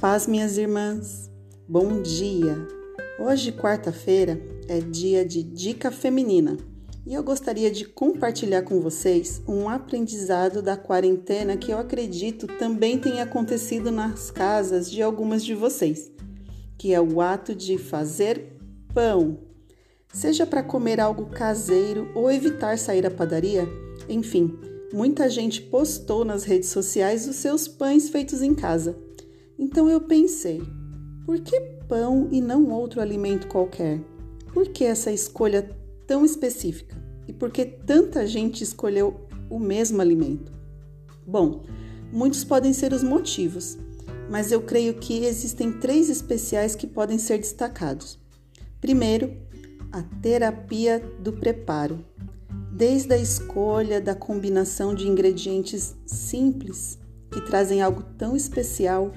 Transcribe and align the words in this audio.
paz, 0.00 0.26
minhas 0.26 0.56
irmãs. 0.56 1.30
Bom 1.68 2.00
dia. 2.00 2.56
Hoje, 3.18 3.52
quarta-feira, 3.52 4.40
é 4.66 4.80
dia 4.80 5.26
de 5.26 5.42
dica 5.42 5.90
feminina 5.90 6.56
e 7.06 7.12
eu 7.12 7.22
gostaria 7.22 7.70
de 7.70 7.84
compartilhar 7.84 8.62
com 8.62 8.80
vocês 8.80 9.42
um 9.46 9.68
aprendizado 9.68 10.62
da 10.62 10.74
quarentena 10.74 11.54
que 11.54 11.70
eu 11.70 11.78
acredito 11.78 12.46
também 12.46 12.98
tenha 12.98 13.24
acontecido 13.24 13.90
nas 13.90 14.30
casas 14.30 14.90
de 14.90 15.02
algumas 15.02 15.44
de 15.44 15.54
vocês, 15.54 16.10
que 16.78 16.94
é 16.94 17.00
o 17.00 17.20
ato 17.20 17.54
de 17.54 17.76
fazer 17.76 18.56
pão. 18.94 19.38
Seja 20.14 20.46
para 20.46 20.62
comer 20.62 20.98
algo 20.98 21.26
caseiro 21.26 22.10
ou 22.14 22.30
evitar 22.30 22.78
sair 22.78 23.04
à 23.04 23.10
padaria, 23.10 23.68
enfim, 24.08 24.58
muita 24.94 25.28
gente 25.28 25.60
postou 25.60 26.24
nas 26.24 26.44
redes 26.44 26.70
sociais 26.70 27.28
os 27.28 27.36
seus 27.36 27.68
pães 27.68 28.08
feitos 28.08 28.40
em 28.40 28.54
casa. 28.54 28.96
Então 29.60 29.90
eu 29.90 30.00
pensei, 30.00 30.62
por 31.26 31.38
que 31.38 31.60
pão 31.86 32.28
e 32.32 32.40
não 32.40 32.70
outro 32.70 32.98
alimento 32.98 33.46
qualquer? 33.46 34.00
Por 34.54 34.66
que 34.68 34.84
essa 34.84 35.12
escolha 35.12 35.70
tão 36.06 36.24
específica? 36.24 36.96
E 37.28 37.32
por 37.34 37.50
que 37.50 37.66
tanta 37.66 38.26
gente 38.26 38.64
escolheu 38.64 39.28
o 39.50 39.58
mesmo 39.58 40.00
alimento? 40.00 40.50
Bom, 41.26 41.62
muitos 42.10 42.42
podem 42.42 42.72
ser 42.72 42.94
os 42.94 43.02
motivos, 43.02 43.76
mas 44.30 44.50
eu 44.50 44.62
creio 44.62 44.94
que 44.94 45.26
existem 45.26 45.70
três 45.72 46.08
especiais 46.08 46.74
que 46.74 46.86
podem 46.86 47.18
ser 47.18 47.36
destacados. 47.36 48.18
Primeiro, 48.80 49.30
a 49.92 50.02
terapia 50.22 51.00
do 51.20 51.34
preparo. 51.34 52.02
Desde 52.72 53.12
a 53.12 53.18
escolha 53.18 54.00
da 54.00 54.14
combinação 54.14 54.94
de 54.94 55.06
ingredientes 55.06 55.94
simples 56.06 56.98
que 57.30 57.42
trazem 57.42 57.82
algo 57.82 58.02
tão 58.16 58.34
especial 58.34 59.12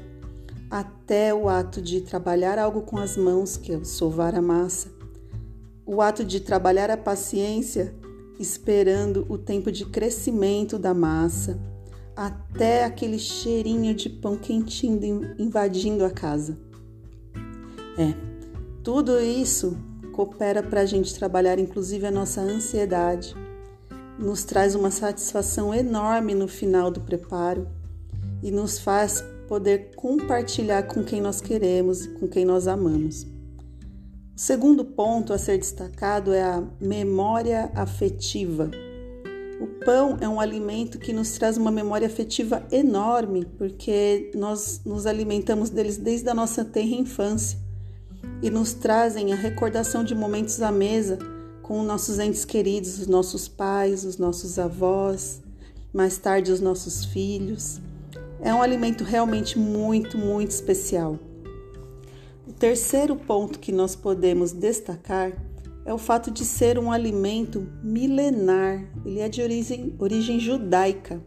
até 0.73 1.31
o 1.31 1.47
ato 1.47 1.79
de 1.79 2.02
trabalhar 2.02 2.57
algo 2.57 2.81
com 2.81 2.97
as 2.97 3.16
mãos, 3.16 3.55
que 3.55 3.71
é 3.71 3.77
o 3.77 3.85
sovar 3.85 4.33
a 4.33 4.41
massa, 4.41 4.91
o 5.85 6.02
ato 6.02 6.25
de 6.25 6.39
trabalhar 6.39 6.89
a 6.89 6.97
paciência, 6.97 7.93
esperando 8.39 9.23
o 9.29 9.38
tempo 9.38 9.71
de 9.71 9.85
crescimento 9.85 10.79
da 10.79 10.91
massa, 10.91 11.59
até 12.16 12.85
aquele 12.85 13.19
cheirinho 13.19 13.94
de 13.94 14.09
pão 14.09 14.35
quentinho 14.35 15.35
invadindo 15.38 16.03
a 16.03 16.09
casa. 16.09 16.57
É, 17.95 18.16
tudo 18.83 19.19
isso 19.19 19.77
coopera 20.11 20.63
para 20.63 20.81
a 20.81 20.85
gente 20.88 21.13
trabalhar, 21.13 21.59
inclusive, 21.59 22.07
a 22.07 22.11
nossa 22.11 22.41
ansiedade, 22.41 23.35
nos 24.17 24.44
traz 24.44 24.73
uma 24.73 24.89
satisfação 24.89 25.71
enorme 25.71 26.33
no 26.33 26.47
final 26.47 26.89
do 26.89 27.01
preparo 27.01 27.67
e 28.41 28.49
nos 28.49 28.79
faz 28.79 29.23
poder 29.47 29.91
compartilhar 29.95 30.83
com 30.83 31.03
quem 31.03 31.22
nós 31.22 31.41
queremos 31.41 32.05
e 32.05 32.09
com 32.09 32.27
quem 32.27 32.45
nós 32.45 32.67
amamos. 32.67 33.23
O 34.35 34.39
segundo 34.39 34.83
ponto 34.83 35.31
a 35.31 35.38
ser 35.38 35.58
destacado 35.58 36.33
é 36.33 36.41
a 36.41 36.63
memória 36.81 37.72
afetiva. 37.75 38.72
O 39.61 39.67
pão 39.85 40.17
é 40.19 40.27
um 40.27 40.39
alimento 40.39 40.97
que 40.97 41.13
nos 41.13 41.31
traz 41.33 41.55
uma 41.55 41.72
memória 41.72 42.08
afetiva 42.08 42.66
enorme, 42.72 43.45
porque 43.58 44.31
nós 44.35 44.81
nos 44.83 45.05
alimentamos 45.05 45.69
deles 45.69 45.97
desde 45.97 46.28
a 46.30 46.33
nossa 46.33 46.66
tenra 46.66 46.95
infância 46.95 47.59
e 48.41 48.50
nos 48.50 48.73
trazem 48.73 49.31
a 49.31 49.35
recordação 49.35 50.03
de 50.03 50.16
momentos 50.16 50.61
à 50.61 50.72
mesa 50.72 51.19
com 51.61 51.81
nossos 51.83 52.19
entes 52.19 52.44
queridos, 52.44 53.00
os 53.00 53.07
nossos 53.07 53.47
pais, 53.47 54.03
os 54.03 54.17
nossos 54.17 54.59
avós, 54.59 55.41
mais 55.94 56.17
tarde 56.17 56.52
os 56.52 56.59
nossos 56.59 57.05
filhos. 57.05 57.80
É 58.44 58.53
um 58.53 58.61
alimento 58.61 59.05
realmente 59.05 59.58
muito, 59.58 60.18
muito 60.18 60.51
especial. 60.51 61.18
O 62.45 62.51
terceiro 62.51 63.16
ponto 63.16 63.57
que 63.57 63.72
nós 63.72 63.95
podemos 63.95 64.51
destacar 64.51 65.31
é 65.85 65.94
o 65.94 65.97
fato 65.97 66.29
de 66.29 66.44
ser 66.44 66.78
um 66.78 66.91
alimento 66.91 67.66
milenar. 67.81 68.84
Ele 69.06 69.22
é 69.22 69.29
de 69.29 69.41
origem, 69.41 69.95
origem 69.97 70.41
judaica 70.41 71.22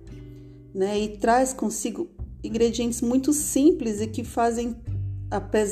né? 0.74 0.98
e 0.98 1.16
traz 1.16 1.54
consigo 1.54 2.06
ingredientes 2.44 3.00
muito 3.00 3.32
simples 3.32 4.02
e 4.02 4.06
que 4.06 4.22
fazem, 4.22 4.76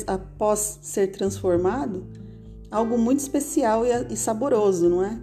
após 0.07 0.79
ser 0.81 1.11
transformado, 1.11 2.07
algo 2.71 2.97
muito 2.97 3.19
especial 3.19 3.83
e 3.85 4.17
saboroso, 4.17 4.89
não 4.89 5.03
é? 5.03 5.19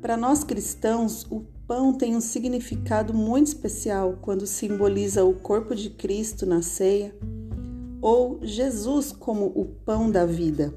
Para 0.00 0.16
nós 0.16 0.44
cristãos, 0.44 1.26
o 1.28 1.44
pão 1.66 1.92
tem 1.92 2.16
um 2.16 2.20
significado 2.20 3.14
muito 3.14 3.48
especial 3.48 4.18
quando 4.20 4.46
simboliza 4.46 5.24
o 5.24 5.34
corpo 5.34 5.74
de 5.74 5.90
Cristo 5.90 6.46
na 6.46 6.62
ceia 6.62 7.14
ou 8.00 8.40
Jesus 8.42 9.12
como 9.12 9.46
o 9.46 9.64
pão 9.64 10.10
da 10.10 10.26
vida. 10.26 10.74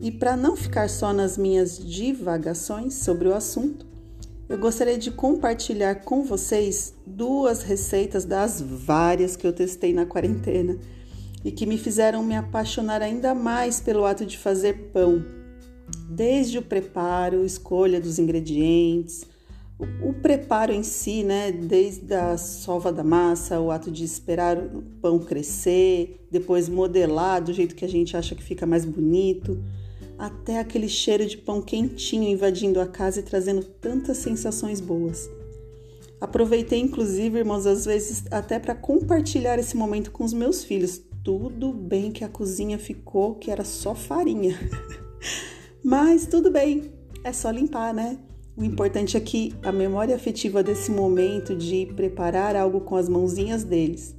E 0.00 0.10
para 0.10 0.36
não 0.36 0.56
ficar 0.56 0.88
só 0.88 1.12
nas 1.12 1.36
minhas 1.36 1.78
divagações 1.78 2.94
sobre 2.94 3.28
o 3.28 3.34
assunto, 3.34 3.86
eu 4.48 4.58
gostaria 4.58 4.96
de 4.96 5.10
compartilhar 5.10 5.96
com 5.96 6.24
vocês 6.24 6.94
duas 7.06 7.62
receitas 7.62 8.24
das 8.24 8.60
várias 8.60 9.36
que 9.36 9.46
eu 9.46 9.52
testei 9.52 9.92
na 9.92 10.06
quarentena 10.06 10.78
e 11.44 11.52
que 11.52 11.66
me 11.66 11.78
fizeram 11.78 12.22
me 12.22 12.34
apaixonar 12.34 13.02
ainda 13.02 13.34
mais 13.34 13.80
pelo 13.80 14.04
ato 14.04 14.24
de 14.24 14.38
fazer 14.38 14.90
pão. 14.92 15.24
Desde 16.08 16.58
o 16.58 16.62
preparo, 16.62 17.44
escolha 17.44 18.00
dos 18.00 18.18
ingredientes, 18.18 19.26
o, 20.02 20.12
preparo 20.12 20.72
em 20.72 20.82
si, 20.82 21.22
né, 21.22 21.50
desde 21.50 22.14
a 22.14 22.36
sova 22.36 22.92
da 22.92 23.02
massa, 23.02 23.60
o 23.60 23.70
ato 23.70 23.90
de 23.90 24.04
esperar 24.04 24.58
o 24.58 24.82
pão 25.00 25.18
crescer, 25.18 26.20
depois 26.30 26.68
modelar 26.68 27.42
do 27.42 27.52
jeito 27.52 27.74
que 27.74 27.84
a 27.84 27.88
gente 27.88 28.16
acha 28.16 28.34
que 28.34 28.42
fica 28.42 28.66
mais 28.66 28.84
bonito, 28.84 29.62
até 30.18 30.58
aquele 30.58 30.88
cheiro 30.88 31.26
de 31.26 31.38
pão 31.38 31.62
quentinho 31.62 32.28
invadindo 32.28 32.80
a 32.80 32.86
casa 32.86 33.20
e 33.20 33.22
trazendo 33.22 33.64
tantas 33.64 34.18
sensações 34.18 34.80
boas. 34.80 35.30
Aproveitei, 36.20 36.78
inclusive, 36.78 37.38
irmãos, 37.38 37.66
às 37.66 37.86
vezes 37.86 38.24
até 38.30 38.58
para 38.58 38.74
compartilhar 38.74 39.58
esse 39.58 39.74
momento 39.74 40.10
com 40.10 40.22
os 40.22 40.34
meus 40.34 40.62
filhos. 40.62 41.00
Tudo 41.24 41.72
bem 41.72 42.12
que 42.12 42.24
a 42.24 42.28
cozinha 42.28 42.78
ficou 42.78 43.36
que 43.36 43.50
era 43.50 43.64
só 43.64 43.94
farinha. 43.94 44.58
Mas 45.82 46.26
tudo 46.26 46.50
bem, 46.50 46.92
é 47.24 47.32
só 47.32 47.50
limpar, 47.50 47.94
né? 47.94 48.18
O 48.56 48.64
importante 48.64 49.16
é 49.16 49.20
que 49.20 49.54
a 49.62 49.72
memória 49.72 50.14
afetiva 50.14 50.62
desse 50.62 50.90
momento 50.90 51.54
de 51.56 51.86
preparar 51.96 52.56
algo 52.56 52.80
com 52.80 52.96
as 52.96 53.08
mãozinhas 53.08 53.64
deles, 53.64 54.14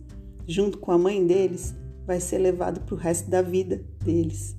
junto 0.47 0.78
com 0.78 0.92
a 0.92 0.97
mãe 0.97 1.25
deles, 1.25 1.75
vai 2.06 2.19
ser 2.19 2.40
levado 2.40 2.81
para 2.81 2.96
o 2.96 2.97
resto 2.97 3.30
da 3.30 3.41
vida 3.41 3.84
deles. 4.03 4.56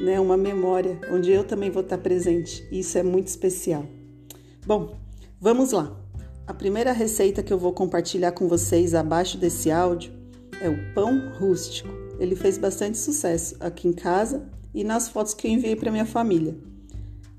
Né? 0.00 0.20
Uma 0.20 0.36
memória 0.36 1.00
onde 1.10 1.30
eu 1.30 1.44
também 1.44 1.70
vou 1.70 1.82
estar 1.82 1.98
presente. 1.98 2.66
Isso 2.70 2.96
é 2.98 3.02
muito 3.02 3.28
especial. 3.28 3.84
Bom, 4.66 4.96
vamos 5.40 5.72
lá. 5.72 5.94
A 6.46 6.54
primeira 6.54 6.92
receita 6.92 7.42
que 7.42 7.52
eu 7.52 7.58
vou 7.58 7.72
compartilhar 7.72 8.32
com 8.32 8.46
vocês 8.46 8.94
abaixo 8.94 9.38
desse 9.38 9.70
áudio 9.70 10.12
é 10.60 10.68
o 10.68 10.94
pão 10.94 11.32
rústico. 11.38 11.88
Ele 12.18 12.36
fez 12.36 12.58
bastante 12.58 12.98
sucesso 12.98 13.56
aqui 13.60 13.88
em 13.88 13.92
casa 13.92 14.46
e 14.72 14.84
nas 14.84 15.08
fotos 15.08 15.34
que 15.34 15.46
eu 15.46 15.52
enviei 15.52 15.74
para 15.74 15.90
minha 15.90 16.06
família. 16.06 16.56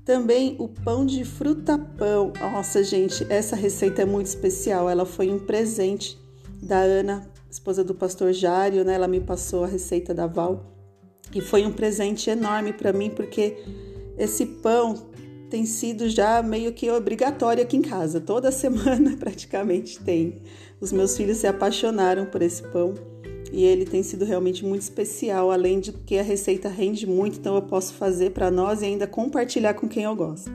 Também 0.06 0.54
o 0.60 0.68
pão 0.68 1.04
de 1.04 1.24
fruta 1.24 1.76
pão. 1.76 2.32
Nossa, 2.40 2.84
gente, 2.84 3.26
essa 3.28 3.56
receita 3.56 4.02
é 4.02 4.04
muito 4.04 4.26
especial. 4.26 4.88
Ela 4.88 5.04
foi 5.04 5.28
um 5.32 5.38
presente 5.40 6.16
da 6.62 6.78
Ana, 6.78 7.28
esposa 7.50 7.82
do 7.82 7.92
pastor 7.92 8.32
Jário, 8.32 8.84
né? 8.84 8.94
Ela 8.94 9.08
me 9.08 9.20
passou 9.20 9.64
a 9.64 9.66
receita 9.66 10.14
da 10.14 10.28
Val 10.28 10.64
e 11.34 11.40
foi 11.40 11.66
um 11.66 11.72
presente 11.72 12.30
enorme 12.30 12.72
para 12.72 12.92
mim 12.92 13.10
porque 13.10 13.56
esse 14.16 14.46
pão 14.46 14.94
tem 15.50 15.66
sido 15.66 16.08
já 16.08 16.40
meio 16.40 16.72
que 16.72 16.88
obrigatório 16.88 17.64
aqui 17.64 17.76
em 17.76 17.82
casa. 17.82 18.20
Toda 18.20 18.52
semana 18.52 19.16
praticamente 19.16 19.98
tem. 19.98 20.40
Os 20.80 20.92
meus 20.92 21.16
filhos 21.16 21.38
se 21.38 21.48
apaixonaram 21.48 22.26
por 22.26 22.42
esse 22.42 22.62
pão 22.62 22.94
e 23.56 23.64
ele 23.64 23.86
tem 23.86 24.02
sido 24.02 24.26
realmente 24.26 24.62
muito 24.66 24.82
especial, 24.82 25.50
além 25.50 25.80
de 25.80 25.90
que 25.90 26.18
a 26.18 26.22
receita 26.22 26.68
rende 26.68 27.06
muito, 27.06 27.38
então 27.38 27.54
eu 27.54 27.62
posso 27.62 27.94
fazer 27.94 28.32
para 28.32 28.50
nós 28.50 28.82
e 28.82 28.84
ainda 28.84 29.06
compartilhar 29.06 29.72
com 29.72 29.88
quem 29.88 30.02
eu 30.02 30.14
gosto. 30.14 30.50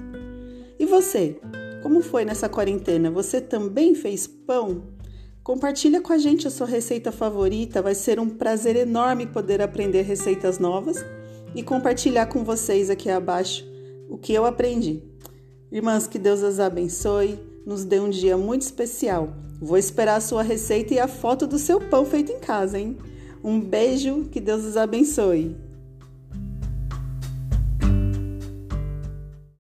E 0.78 0.86
você? 0.86 1.40
Como 1.82 2.04
foi 2.04 2.24
nessa 2.24 2.48
quarentena? 2.48 3.10
Você 3.10 3.42
também 3.42 3.96
fez 3.96 4.28
pão? 4.28 4.84
Compartilha 5.44 6.00
com 6.00 6.14
a 6.14 6.20
gente 6.20 6.48
a 6.48 6.52
sua 6.52 6.68
receita 6.68 7.12
favorita, 7.12 7.82
vai 7.82 7.96
ser 7.96 8.20
um 8.20 8.30
prazer 8.30 8.76
enorme 8.76 9.26
poder 9.26 9.64
aprender 9.64 10.04
receitas 10.04 10.60
novas 10.60 11.04
e 11.56 11.64
compartilhar 11.64 12.28
com 12.28 12.44
vocês 12.44 12.92
aqui 12.92 13.10
abaixo 13.10 13.66
o 14.12 14.18
que 14.20 14.32
eu 14.32 14.46
aprendi. 14.46 15.02
Irmãs, 15.72 16.06
que 16.06 16.20
Deus 16.20 16.44
as 16.44 16.60
abençoe, 16.60 17.40
nos 17.66 17.84
dê 17.84 18.00
um 18.00 18.12
dia 18.12 18.38
muito 18.38 18.62
especial 18.62 19.34
Vou 19.62 19.78
esperar 19.78 20.16
a 20.16 20.22
sua 20.22 20.42
receita 20.42 20.96
e 20.96 21.00
a 21.00 21.08
foto 21.08 21.46
do 21.46 21.60
seu 21.60 21.80
pão 21.80 22.04
feito 22.04 22.32
em 22.32 22.40
casa, 22.40 22.80
hein? 22.80 22.98
Um 23.44 23.60
beijo, 23.60 24.24
que 24.32 24.42
Deus 24.42 24.66
os 24.66 24.76
abençoe. 24.76 25.56